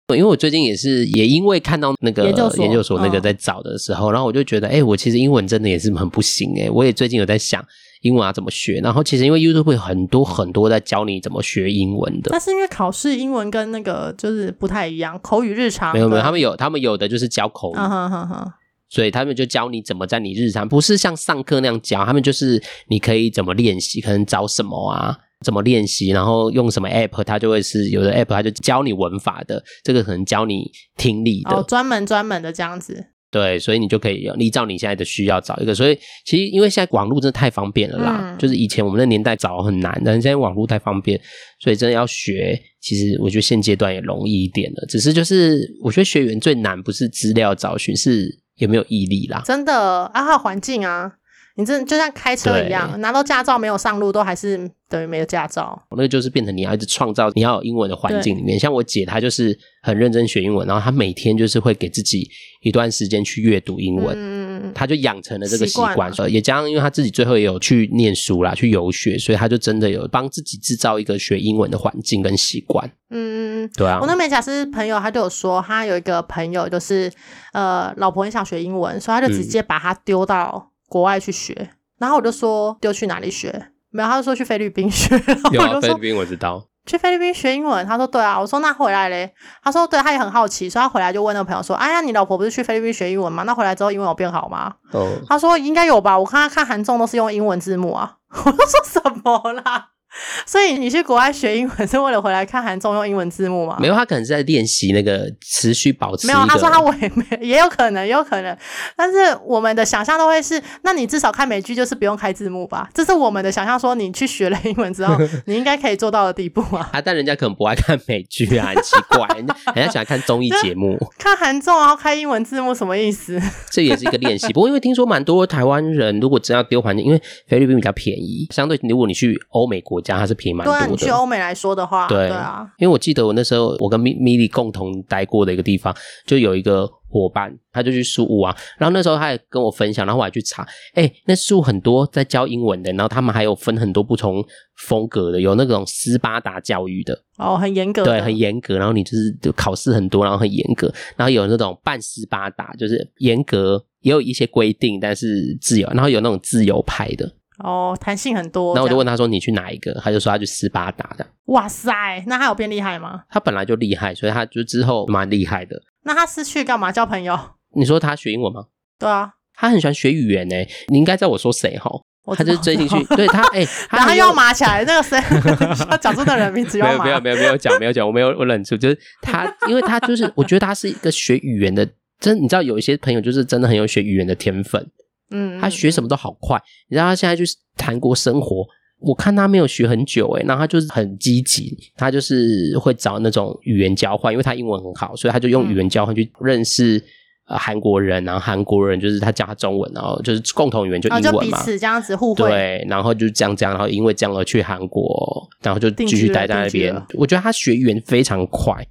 [0.08, 6.70] 因为我最近也是也因为看到那个研究所研究所那个在找的时候，嗯、然后我就觉得，哎，我其实英文真的也是很不行哎。
[6.70, 7.62] 我也最近有在想。
[8.02, 8.80] 英文要怎么学？
[8.82, 12.30] 然后其实因为 YouTube 会很多很多在教你怎么学英文的。
[12.30, 18.54] 但是因为考试英文跟那个就是不太一样，口语日常没有没有，他们有他们有的就是教口语，啊、哈哈哈，
[18.88, 33.11] 所以他们就教你怎么在你日常，不是像上课那样教，他们就是你可以怎么练习，可能找什么啊，怎么练习，然后用什么 App，它就会是有的 App，它就教你文法的，这个可能教你听力的，哦，专门专门的这样子。
[33.32, 35.74] 对，所以你就可以依照你现在的需要找一个。
[35.74, 41.18] 所以其实因为现在网络真的太方便了啦，嗯、就是以前我们的年代找很难，但是现在网络太方便，
[41.58, 44.84] 所以真的要学，其实我觉得现阶段也容易一点了。
[44.86, 49.42] 只是就是我觉得学员最难不是资料找寻，是有没有毅力啦。
[49.46, 51.12] 真的，啊，还有环境啊。
[51.56, 55.80] 你这就像开车一样，拿到驾照没有上路，都还是等于没有驾照。
[55.90, 58.58] 那个就是变成你要一直创造，你要有英文的环境里面。
[58.58, 62.28] 像我姐，她就是很认真学英文，然后她每天就是会给自己
[62.62, 64.16] 一段时间去阅读英文。
[64.18, 72.86] 嗯嗯，他就养成了这个习惯，呃，也加上因为她自己最后也有去念书啦，去游学，所以她就真的有帮自己制造一个学英文的环境跟习惯。
[73.10, 73.98] 嗯嗯，对啊。
[74.00, 77.10] 我那美甲师朋友他就有说，他有一个朋友就是
[77.52, 81.54] 呃，老婆很想学英文，所以他就直接把他丢到国外去学。
[81.58, 81.68] 嗯、
[82.00, 83.48] 然后我就说丢去哪里学？
[83.90, 85.14] 没有，他就说去菲律宾学。
[85.50, 86.68] 有啊，菲律宾我知道。
[86.84, 93.44] 去菲律宾学英文，他说对啊，我说那回来嘞，他说对，他也很好奇，所以他回来就问那个朋友说，哎呀，你老婆不是去菲律宾学英文吗？
[93.44, 94.74] 那回来之后英文有变好吗？
[94.92, 99.90] 哦，他说应该有吧，我看他看韩综都是用英文字幕啊， 我说什么啦？
[100.46, 103.76] 所以你去国外学英文是为了回来看韩综用英文字幕吗？
[103.80, 106.26] 没有，他可能是在练习那个持续保持。
[106.26, 108.56] 没有，他说他我也没也有可能，也有可能。
[108.96, 112.88] 但是我们的想象都会是，那你至少看美剧就是不用开字幕吧？
[112.94, 116.90] 这是我们的想象，说你去学了英文之后， 你应该可以做到的地步啊。
[116.92, 120.98] 啊，但人家可能不爱看美剧啊，很奇怪，人家人家喜欢看综艺节目。
[121.18, 123.40] 看韩综然后开英文字幕什么意思？
[123.70, 124.52] 这也是一个练习。
[124.52, 130.86] 不过因为听说蛮多台湾人如果真要丢环境，因为菲律宾比较便宜，相对如果你去欧美国家，它是便宜蛮多。
[130.86, 135.94] 你去欧美来说的话，对，对啊，因为我记得我那时候我跟米米莉共同待过的一个地方，
[136.26, 144.44] 就有一个伙伴，他就去宿务啊，然后那时候他也跟我分享，然后我还去查，哎，那宿务很多在教英文的，然后他们还有分很多不同
[144.76, 157.30] 风格的，有那种斯巴达教育的，哦，很严格，对，很严格，然后你就是就考试很多，然后很严格，然后有那种半斯巴达，就是严格，也有一些规定，但是自由，然后有那种自由派的。
[157.62, 158.74] 哦，弹性很多。
[158.74, 161.92] 然后我就问他说：“你去哪一个？”他就说：“他去斯巴达的。”哇塞，
[162.26, 163.22] 那他有变厉害吗？
[163.30, 165.80] 他本来就厉害，所以他就之后蛮厉害的。
[166.04, 166.90] 那他是去干嘛？
[166.92, 167.38] 交朋友？
[167.74, 168.64] 你说他学英文吗？
[168.98, 170.68] 对啊，他很喜欢学语言诶。
[170.88, 171.90] 你应该知道我说谁哈？
[172.36, 174.84] 他就是追进去， 对他哎，然后他又要码起来。
[174.84, 175.18] 那个谁？
[175.90, 178.76] 他讲出的人名字要没有没有没有讲没有讲，我没有我忍住。
[178.76, 181.88] 就是他， 因为他就是我觉得他是一个学语言的，
[182.20, 184.88] 真你知道有一些朋友就是真的很有学语言的天分。
[185.32, 187.44] 嗯，他学什么都好快，你知道他现在去
[187.76, 188.64] 韩国生活，
[189.00, 197.02] 我看他没有学很久诶，然后他就是很积极，他就是会找那种语言交换，因为他英文很好，所以他就用语言交换去认识
[197.46, 206.94] 呃韩国人，然后韩国人就是他教他中文，然后就是共同语言就英文嘛，就彼此这样子互惠，对，然后就这样这样，然后因为这样而去韩国，然后就继续待在那边。
[207.14, 208.86] 我觉得他学语言非常快，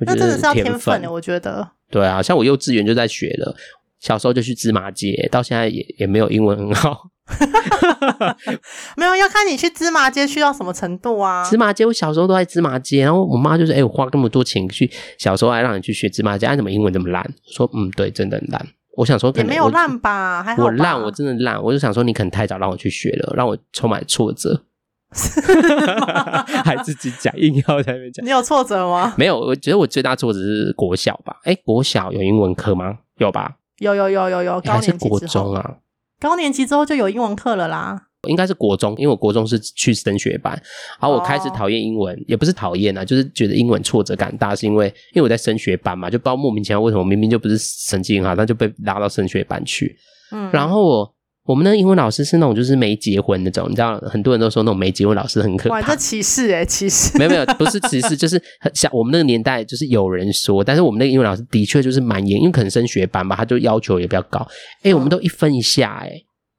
[0.00, 1.68] 那真的是要天分的，我觉得。
[1.90, 3.54] 对啊，像我幼稚园就在学了。
[4.02, 7.08] 小时候就去芝麻街，到现在也也没有英文很好。
[8.96, 11.48] 没有，要看你去芝麻街去到什么程度啊。
[11.48, 18.66] 芝麻街，我小时候都在芝麻街，然后我妈就是：“哎、欸，我花那么多钱去，小时候还让你去学芝麻街，啊怎么英文这么烂？”说：“嗯，对，真的很烂。”
[18.98, 20.64] 我想说，也没有烂吧，还好吧。
[20.64, 21.62] 我烂，我真的烂。
[21.62, 24.64] 我就想说，你可能太早让我去学了，让我充满挫折。
[26.64, 28.26] 还自己讲，硬要在那边讲。
[28.26, 29.14] 你有挫折吗？
[29.16, 31.36] 没有，我觉得我最大挫折是国小吧。
[31.44, 32.98] 哎、欸，国小有英文课吗？
[33.18, 33.56] 有吧。
[33.82, 35.76] 有有有有有，高年级之后，还是国中啊？
[36.20, 38.08] 高年级之后就有英文课了啦。
[38.28, 40.52] 应该是国中，因为我国中是去升学班，
[41.00, 49.96] 然后我开始讨厌英文，哦、也不是讨厌啊，就是觉得英文挫折感大，是因为因为我在升学班嘛，就不知道莫名其妙为什么明明就不是成绩很好，但就被拉到升学班去。
[50.30, 51.14] 嗯，然后我。
[51.44, 55.74] 我们的英文老师是那种就是没结婚那种，你知道，很多人都说那种没结婚老师很可怕。
[55.74, 57.18] 哇，这歧视诶，歧视。
[57.18, 58.40] 没有没有，不是歧视， 就是
[58.74, 64.38] 像我们那个年代，就是有人说，但是我们那个英文老师的确就是蛮严，因为可能升学班吧，他就要求也比较高。
[64.82, 66.12] 哎、嗯，我们都一分一下，哎，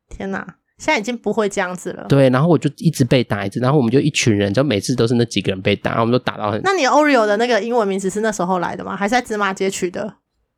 [0.10, 0.46] 天哪，
[0.78, 2.06] 现在已经不会这样子了。
[2.10, 6.60] 对，然后我就一直被打，一直，然后我们就一群人，就每次都是那几个人被打，然后我们都打到很。
[6.62, 8.98] 那你 Oreo 的那个英文名字是那时候来的吗？
[8.98, 10.16] 还是在芝麻街取的？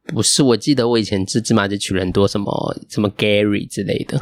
[0.08, 4.22] 不是，我记得我以前吃芝麻就取了很多什么什么 Gary 之类的。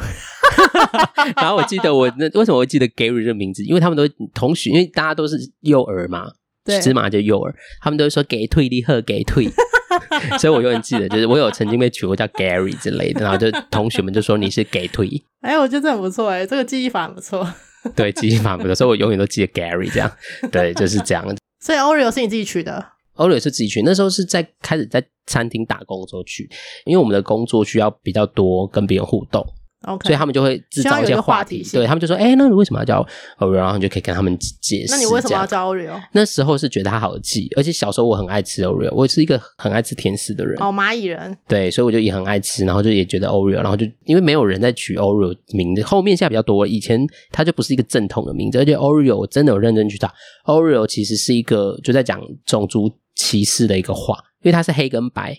[1.36, 3.62] 然后我记得我那为什么会记得 Gary 这个名字？
[3.64, 6.26] 因为他们都同学，因为大家都是幼儿嘛，
[6.64, 9.46] 对，芝麻就幼儿，他们都会说给退立刻给退，
[10.38, 15.08] 所以我永远记得，就是我有曾经被取过叫 Gary 之类的，然后就同学们就说你是给退。
[15.40, 17.46] 哎，我觉得这很不错哎，这个记忆法很不错。
[17.94, 20.10] 对，记忆法不错，所以我永远都记得 Gary 这样。
[20.50, 21.24] 对，就是这样。
[21.60, 22.93] 所以 Oreo 是你自己取的。
[23.16, 26.48] Oreo 是自己去，那时候是在开始在餐厅打工的时候去，
[26.84, 29.44] 因为我们的工作需要比较多跟别人互动。
[29.86, 33.06] Okay, 所以他们就会制造一些话题，对他们就说：“哎、欸，那你为什么要叫
[33.38, 34.90] Oreo？” 然后你就可以跟他们解释。
[34.90, 36.00] 那你为什么要叫 Oreo？
[36.12, 40.56] 那时候是觉得它好记，而且小时候我很爱吃 Oreo，我是一个很爱吃甜食的人。
[40.62, 41.36] 哦，蚂蚁人。
[41.46, 50.10] 对，所以我就也很爱吃，然后就也觉得 Oreo，然后就因为没有人在取 Oreo 名字，后面现在比较多，以前它就不是一个正统的名字，而且 Oreo 我真的有认真去查
[50.46, 52.90] ，Oreo 其实是一个就在讲种族
[53.24, 55.34] 歧视的一个话，因为它是黑跟白。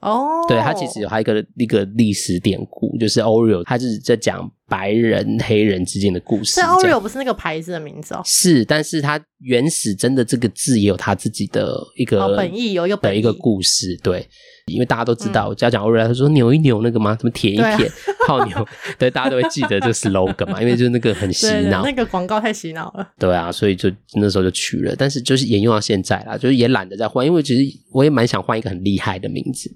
[0.00, 6.54] 哦，对，它其实有它一个一个历史典故，就是 Oreo，它是在讲白人黑人之间的故事。
[6.56, 14.26] 但 Oreo 不是那个牌子的名字哦，是，但是它原始真的这个字也有它自己的一个、本意，有一个本一个故事，对。
[14.70, 17.16] 因为大家都知道，只要讲 Oreo，他说扭一扭那个吗？
[17.20, 17.94] 什么舔一舔，啊、
[18.26, 18.66] 泡妞，
[18.98, 20.60] 对，大家都会记得这 slogan 嘛。
[20.60, 23.08] 因为就是那个很洗脑，那个广告太洗脑了。
[23.18, 29.70] 对啊，所以就那时候就取了，但是就是沿用到现在啦，就是也懒得再换，因为其实我也蛮想换一个很厉害的名字，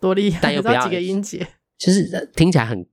[0.00, 1.46] 多厉害，但又不要几个音节，
[1.78, 2.86] 就是听起来很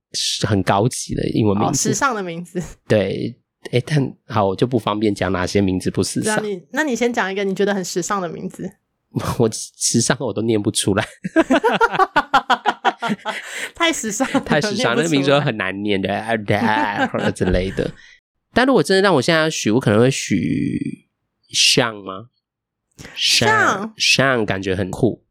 [0.46, 2.62] 很高级的英文名字，哦、时尚的名字。
[2.88, 3.36] 对，
[3.70, 6.36] 哎，但好，我就不方便讲哪些名字不时尚。
[6.36, 8.70] 那你那你先讲一个你觉得很时尚的名字。
[9.38, 11.06] 我时尚我都念不出来，
[13.74, 16.08] 太时尚，太时尚，那个名字很难念的
[17.12, 17.90] 或者之类的。
[18.54, 21.08] 但如果真的让我现在要许，我可能会许
[21.52, 22.28] Sean 吗
[23.16, 25.24] ？Sean Sean 感觉很酷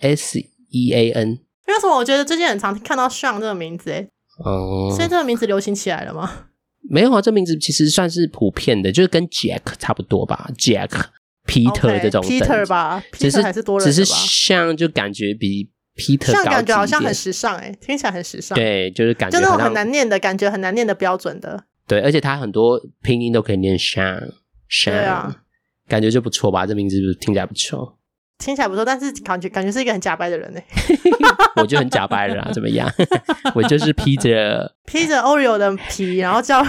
[0.00, 0.38] ，S
[0.70, 1.38] E A N。
[1.66, 3.90] 为什么我觉得最近很常看到 Sean 这个名字？
[3.92, 4.08] 哎，
[4.44, 6.46] 哦，所以这个名字流行起来了吗？
[6.88, 11.06] 没有啊，这名字其实算是普遍的，就是跟 Jack 差不多吧，Jack。
[11.48, 18.54] Peter 这种 Peter 吧，只是还是多人，只是像就感觉比 Peter 像感觉好像很时尚哎，听起来很时尚。
[18.54, 21.64] 对，就是感觉就那种很难念的感觉，很难念的标准的。
[21.86, 24.30] 对，而且它很多拼音都可以念 Shan
[24.70, 25.36] Sean，对啊，
[25.88, 26.66] 感觉就不错吧？
[26.66, 27.98] 这名字是不是听起来不错？
[28.38, 30.60] 听起来不错，但是感觉感觉是一个很假掰的人呢。
[31.56, 32.88] 我就很假掰了， 怎么样？
[33.56, 36.62] 我就是披着披着 Oreo 的皮，然后叫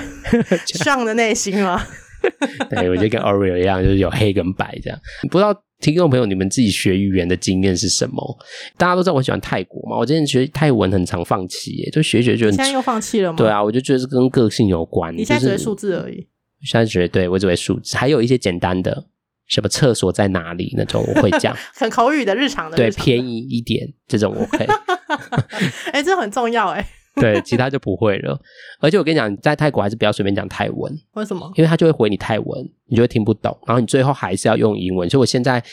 [0.66, 1.86] Sean 的内心吗？
[2.70, 5.00] 对，我觉得跟 Oreo 一样，就是有黑跟白这样。
[5.30, 8.38] 不知道听众朋友，你们自己学语言的经验是什么？
[8.78, 12.48] 大家都知道我喜欢泰国嘛，我之前学泰文很常放弃耶，就学学就。
[12.52, 13.38] 现在又放弃了吗？
[13.38, 15.16] 对啊，我就觉得是跟个性有关。
[15.16, 16.28] 你现在只会数字而已。
[16.64, 19.06] 现在觉得对，我只会数字，还有一些简单的，
[19.48, 21.56] 什么厕所在哪里那种，我会讲。
[21.74, 24.68] 很口语的日常的，对，便宜一点这种我可以。
[25.94, 26.86] 哎、欸，这很重要哎。
[27.22, 28.40] 对，其他就不会了。
[28.80, 30.98] 而且我跟你讲，在泰国还是不要随便讲泰文。
[31.14, 31.52] 为什么？
[31.56, 35.10] 因为他就会回你泰文，你就会听不懂，然后你最后还是要用英文。
[35.10, 35.64] 所以我现在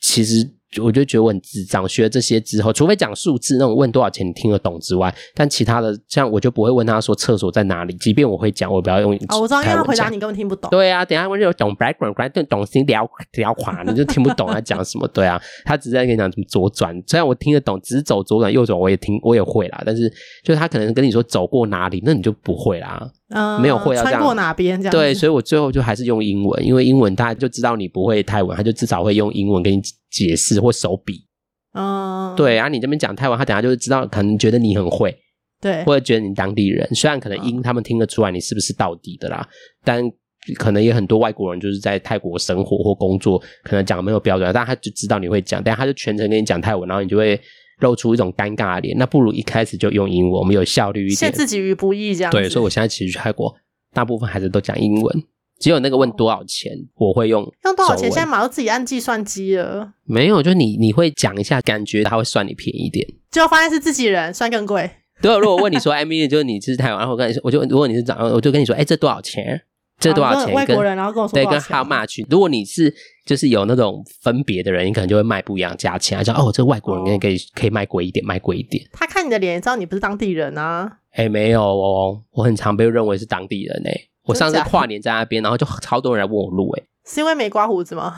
[0.00, 0.57] 其实。
[0.82, 9.14] 我就觉得我很智障，学了这些之后，除非讲数字那种问多少钱你听得懂之外，但其他的像我就不会问他说厕所在哪里，即便我会讲，我不要用。
[9.28, 10.70] 哦，我知道，因为他回答你根本听不懂。
[10.70, 15.08] 对啊，等下我就懂 background，懂懂心聊 聊垮，你就听不懂他讲什么。
[15.08, 20.08] 对啊，他只是在跟你讲怎么左转，虽然我听得懂，只是走左转右转我也听我也会啦，但是
[20.44, 23.10] 就是他可能跟你说走过哪里，那你就不会啦。
[23.30, 24.90] 嗯，没有会要穿过哪边这样？
[24.90, 31.26] 对，所以我最后就还是用英文，因为英文他就知道你不会泰文，他就至少会用英文跟你解释或手笔。
[31.74, 35.14] 嗯，对啊，你这边讲泰文，他等下就会知道，可能觉得你很会，
[35.60, 36.88] 对，或者觉得你当地人。
[36.94, 39.52] 虽然可能音他们听得出来你是不是到底的啦，嗯、
[39.84, 40.12] 但
[40.56, 47.38] 可能也很多外国人就是在泰国生活或工作，可能讲的没有标准，但他就知道你会讲，但他就全程跟你讲泰文，然后你就会
[47.80, 48.96] 露出一种尴尬的脸。
[48.96, 52.32] 那不如一开始就用英文，我们有效率一点，陷自己于不义这样。
[52.32, 53.54] 对，所以我现在其实去泰国，
[53.92, 55.22] 大部分还是都讲英文。
[55.58, 58.10] 只有那个问多少钱，我会用用多少钱。
[58.10, 59.92] 现在马上自己按计算机了。
[60.04, 63.06] 没有，就你你会讲一下，感觉他会算你便宜一点。
[63.30, 64.90] 最后发现是自己人，算更贵。
[65.20, 69.60] 对，如果问你说，哎，咪，就是你是台湾，然后我跟你说，我就如果你是长，我就跟你说，哎，这多少钱？
[69.98, 70.54] 这多少钱？
[70.54, 72.24] 外国人，然后跟我说对，跟 how much。
[72.30, 72.94] 如果你是
[73.26, 78.80] 就是有那种分别的人，你可能就会卖不一样价钱，像哦，这外国人可以可以卖贵一点，卖贵一点。
[78.92, 80.98] 他看你的脸，知道你不是当地人啊？
[81.12, 83.92] 哎，没有哦，我很常被认为是当地人哎。
[84.24, 88.14] 我上次跨年在那边，然后就超多人来问我路，诶 是因为没刮胡子吗？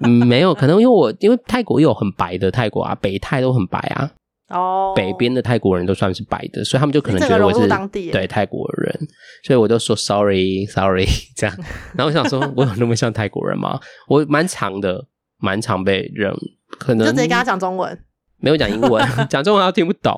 [0.00, 4.10] 嗯，没有，可能因为我因为泰国有很白的泰国啊，北泰都很白啊。
[4.50, 9.08] 哦，北边的泰国人都算是白的，所以他们就可能觉得我是当地对泰国人，
[9.42, 11.56] 所以我就说 sorry sorry 这样。
[11.94, 13.80] 然后我想说，我有那么像泰国人吗？
[14.08, 15.06] 我蛮长的，
[15.38, 16.30] 蛮常被认，
[16.78, 17.98] 可能就直接跟他讲中文。
[18.42, 20.12] 没有讲英文， 讲中文他听不懂；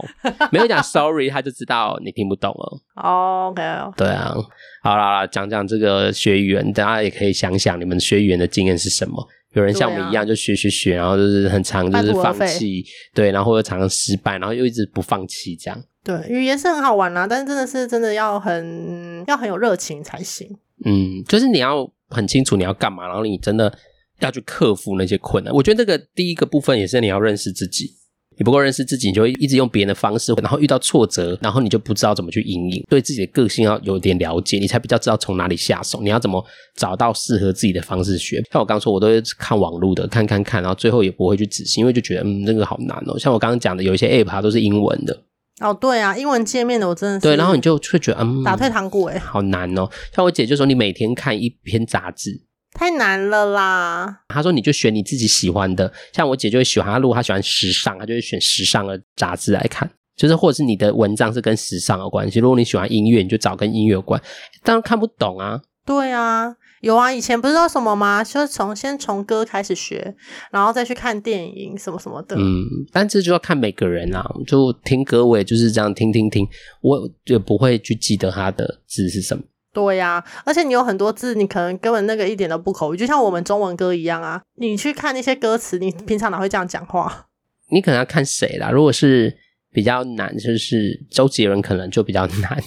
[0.51, 2.81] 没有讲 sorry，他就知道你听不懂了。
[2.95, 3.63] Oh, OK，
[3.97, 4.35] 对啊，
[4.83, 9.29] 好啦啦，讲讲这个学语言，大家也可以想想你们学语言的经验是什么。
[9.53, 12.85] 有人像我们一样就学学学，然后就是很常就是放弃，
[13.15, 15.81] 对，然后又常常失败，然后又一直不放弃这样。
[16.03, 20.49] 对，语言是很好玩啦，但是真的是真的要很要很有热情才行。
[20.85, 23.73] 嗯，就是你要很清楚你要干嘛，然后你真的
[24.19, 25.55] 要去克服那些困难。
[25.55, 27.93] 我觉得这个第一个部分也是你要认识自己。
[28.37, 32.83] 你不够认识自己，你就会一直用别人的方式，然后遇到挫折，然后你就不知道怎么去因应。
[32.89, 36.01] 对自己的个性要有点了解，你才比较知道从哪里下手。
[36.03, 36.45] 你要怎么
[36.77, 38.43] 找到适合自己的方式学？
[38.51, 43.19] 像我刚刚说，我都会看网络的，看看看，然后最后也不会去仔细，因为就觉得嗯，那个好难哦。
[43.19, 45.23] 像我刚刚讲的，有一些 app 它都是英文的。
[45.61, 49.89] 哦，对啊，英文界面的我真的是对，然后你就会觉得嗯，打退堂鼓诶，好难哦。
[50.13, 52.43] 像我姐就说，你每天看一篇杂志。
[52.75, 54.21] 太难了啦。
[54.29, 62.41] 他说你就选你自己喜欢的，像我姐就会喜欢，她如果她喜欢时尚，她就会选时尚的杂志来看，就是或者是你的文章是跟时尚有关系。
[62.41, 64.21] 如果你喜欢音乐，你就找跟音乐有关，
[64.63, 65.61] 当然看不懂啊。
[65.87, 66.57] 对啊。
[66.81, 68.23] 有啊，以前不是说什么吗？
[68.23, 70.15] 就是从先从歌开始学，
[70.51, 72.37] 然后再去看电影什么什么的。
[72.37, 72.63] 嗯，
[72.93, 74.23] 但这就要看每个人啊。
[74.47, 76.47] 就听歌，我也就是这样听听听，
[76.83, 79.43] 我也不会去记得他的字是什么。
[79.75, 84.41] 对呀、啊，而且你有很多字，你可能根本那个一点都不口语，就像我们中文歌一样啊。
[84.55, 87.27] 你去看那些歌词，你平常哪会这样讲话？
[87.71, 88.71] 你可能要看谁啦。
[88.71, 89.37] 如果是
[89.73, 92.63] 比较难，就是周杰伦，可能就比较难。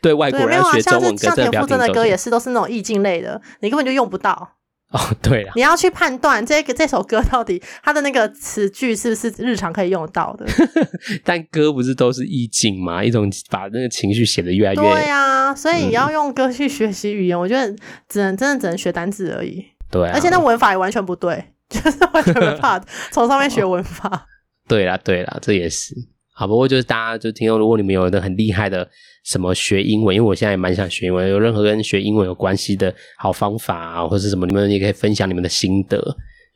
[0.00, 4.55] 对外国人学中文歌，像田馥甄的歌也是，都是那种意境类的，你根本就用不到。
[4.90, 10.46] 哦，对了，你要去判断这个这首歌到底它的那个词句是不是日常可以用得到的。
[11.24, 13.02] 但歌不是都是意境吗？
[13.02, 14.80] 一种把那个情绪写得越来越……
[14.80, 17.76] 对呀、啊，所以你要用歌去学习语言，嗯、我觉得
[18.08, 19.64] 只能真的只能学单字而已。
[19.90, 24.08] 对、啊，而且那文法也完全不对， 就是完全没办法从上面学文法。
[24.08, 24.20] 哦、
[24.68, 25.94] 对啦，对啦，这也是。
[26.38, 28.86] 好，不过就是大家就听到，如果你们有一个很厉害的
[29.24, 35.98] 什么学英文，因为我现在也蛮想学英文，有任何跟学英文有关系的好方法啊，或者是什么，你们也可以分享你们的心得，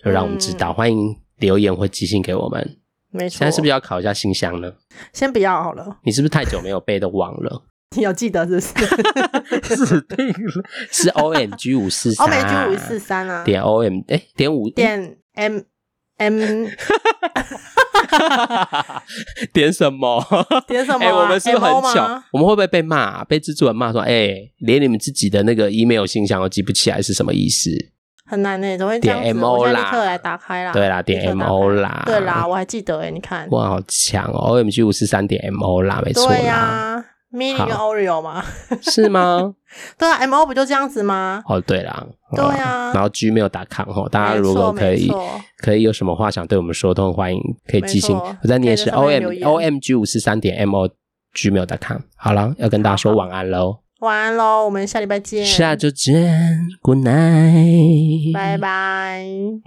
[0.05, 0.70] 就让我们知道。
[0.70, 2.76] 嗯、欢迎留言或寄信给我们。
[3.11, 4.70] 没错，现在是不是要考一下信箱呢？
[5.14, 5.99] 先不要好了。
[6.05, 7.62] 你是不是太久没有背都忘了？
[7.97, 8.61] 你有记得是不
[9.64, 9.74] 是？
[9.74, 15.62] 死定了，是 O M G 五四三，O M G 五四三啊，点 O M 哎点五点 M
[16.18, 16.66] M。
[19.53, 20.24] 点什么？
[20.66, 20.99] 点什么？
[21.05, 22.22] 哎、欸，我们是不是很巧？
[22.32, 23.24] 我们会不会被骂？
[23.24, 27.70] 被制作人骂说：“哎、欸，连你们自己的那个 email 信箱都记不起来是什么意思？”
[28.26, 29.01] 很难呢、欸，怎么会？
[29.01, 30.72] 点 mo 啦，立刻来打开啦。
[30.72, 32.03] 对啦，点 mo 啦。
[32.07, 37.05] 对啦，我还记得哎、欸，你看，哇，好强哦！OMG 五四三点 mo 啦，没错啦。
[37.33, 38.45] Mini 跟 Oreo 吗？
[38.83, 39.55] 是吗？
[39.99, 41.43] 对啊，M O 不就这样子吗？
[41.47, 42.91] 哦，对啦，对啊。
[42.93, 45.11] 然后 Gmail.com 哈，大家如果可以
[45.59, 48.16] 可以有什么话想对我们说，都欢迎可以寄信。
[48.16, 50.89] 我在念是 O M O M G 五四三点 M O
[51.35, 51.99] Gmail.com。
[52.16, 53.78] 好了，要跟大家说晚安喽。
[54.01, 55.45] 晚安喽，我们下礼拜见。
[55.45, 59.61] 下周见，Good night，拜拜。